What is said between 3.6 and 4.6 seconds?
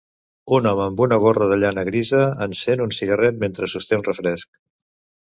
sosté un refresc.